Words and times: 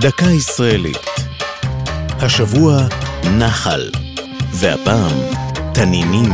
דקה 0.00 0.26
ישראלית. 0.26 1.06
השבוע 2.08 2.78
נחל, 3.38 3.90
והפעם 4.52 5.12
תנינים. 5.74 6.32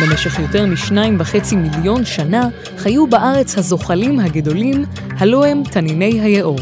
במשך 0.00 0.38
יותר 0.38 0.66
משניים 0.66 1.16
וחצי 1.20 1.56
מיליון 1.56 2.04
שנה 2.04 2.48
חיו 2.78 3.06
בארץ 3.06 3.58
הזוחלים 3.58 4.20
הגדולים, 4.20 4.84
הלא 5.18 5.44
הם 5.46 5.62
תניני 5.70 6.20
היאור. 6.20 6.58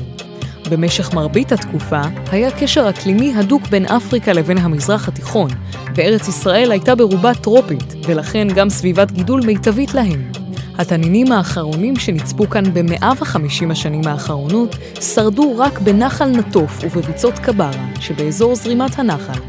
במשך 0.70 1.14
מרבית 1.14 1.52
התקופה 1.52 2.00
היה 2.32 2.50
קשר 2.50 2.90
אקלימי 2.90 3.34
הדוק 3.36 3.68
בין 3.68 3.86
אפריקה 3.86 4.32
לבין 4.32 4.58
המזרח 4.58 5.08
התיכון, 5.08 5.50
וארץ 5.94 6.28
ישראל 6.28 6.72
הייתה 6.72 6.94
ברובה 6.94 7.34
טרופית, 7.34 7.94
ולכן 8.06 8.48
גם 8.54 8.70
סביבת 8.70 9.10
גידול 9.12 9.40
מיטבית 9.46 9.94
להם. 9.94 10.43
התנינים 10.78 11.32
האחרונים 11.32 11.96
שנצפו 11.96 12.50
כאן 12.50 12.64
ב-150 12.74 13.70
השנים 13.70 14.06
האחרונות 14.06 14.76
שרדו 15.00 15.58
רק 15.58 15.78
בנחל 15.78 16.26
נטוף 16.26 16.78
ובביצות 16.84 17.38
קברה, 17.38 17.70
שבאזור 18.00 18.54
זרימת 18.54 18.98
הנחל. 18.98 19.40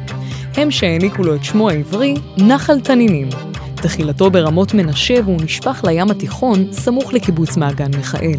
הם 0.55 0.71
שהעניקו 0.71 1.23
לו 1.23 1.35
את 1.35 1.43
שמו 1.43 1.69
העברי, 1.69 2.13
נחל 2.37 2.79
תנינים. 2.79 3.29
תחילתו 3.75 4.31
ברמות 4.31 4.73
מנשה 4.73 5.15
והוא 5.25 5.41
נשפך 5.41 5.81
לים 5.87 6.11
התיכון, 6.11 6.67
סמוך 6.71 7.13
לקיבוץ 7.13 7.57
מעגן 7.57 7.91
מיכאל. 7.97 8.37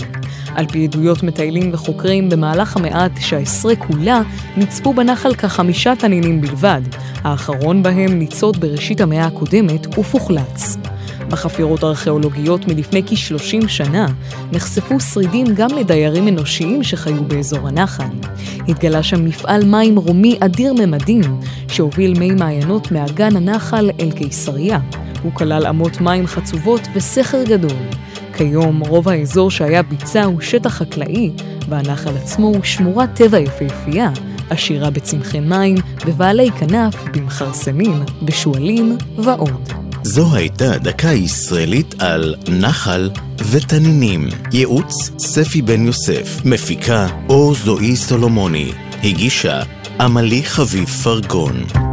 על 0.54 0.66
פי 0.66 0.84
עדויות 0.84 1.22
מטיילים 1.22 1.70
וחוקרים, 1.72 2.30
במהלך 2.30 2.76
המאה 2.76 3.04
ה-19 3.04 3.76
כולה 3.78 4.22
נצפו 4.56 4.94
בנחל 4.94 5.34
כחמישה 5.34 5.96
תנינים 5.98 6.40
בלבד, 6.40 6.80
האחרון 7.24 7.82
בהם 7.82 8.18
ניצוד 8.18 8.60
בראשית 8.60 9.00
המאה 9.00 9.26
הקודמת 9.26 9.98
ופוחלץ. 9.98 10.76
בחפירות 11.28 11.84
ארכיאולוגיות 11.84 12.68
מלפני 12.68 13.02
כ-30 13.06 13.68
שנה 13.68 14.06
נחשפו 14.52 15.00
שרידים 15.00 15.46
גם 15.54 15.68
לדיירים 15.78 16.28
אנושיים 16.28 16.82
שחיו 16.82 17.24
באזור 17.24 17.68
הנחל. 17.68 18.04
התגלה 18.68 19.02
שם 19.02 19.24
מפעל 19.24 19.64
מים 19.64 19.98
רומי 19.98 20.36
אדיר 20.40 20.72
ממדים, 20.72 21.40
שהוביל 21.68 22.18
מי 22.18 22.30
מעיינות 22.30 22.92
מאגן 22.92 23.36
הנחל 23.36 23.90
אל 24.00 24.10
קיסריה. 24.10 24.78
הוא 25.22 25.32
כלל 25.32 25.66
אמות 25.66 26.00
מים 26.00 26.26
חצובות 26.26 26.80
וסכר 26.94 27.42
גדול. 27.44 27.76
כיום 28.36 28.80
רוב 28.80 29.08
האזור 29.08 29.50
שהיה 29.50 29.82
ביצה 29.82 30.24
הוא 30.24 30.40
שטח 30.40 30.70
חקלאי, 30.74 31.30
והנחל 31.68 32.16
עצמו 32.16 32.46
הוא 32.46 32.62
שמורת 32.62 33.14
טבע 33.14 33.38
יפהפייה, 33.38 34.10
עשירה 34.50 34.90
בצמחי 34.90 35.40
מים, 35.40 35.76
בבעלי 36.06 36.50
כנף, 36.50 36.94
במכרסמים, 37.12 38.02
בשועלים 38.22 38.96
ועוד. 39.18 39.85
זו 40.16 40.34
הייתה 40.34 40.78
דקה 40.78 41.08
ישראלית 41.08 41.94
על 41.98 42.34
נחל 42.48 43.10
ותנינים. 43.50 44.28
ייעוץ 44.52 45.10
ספי 45.18 45.62
בן 45.62 45.86
יוסף. 45.86 46.40
מפיקה 46.44 47.06
אור 47.28 47.54
זועי 47.54 47.96
סולומוני. 47.96 48.72
הגישה 49.02 49.62
עמלי 50.00 50.42
חביב 50.42 50.88
פרגון. 50.88 51.85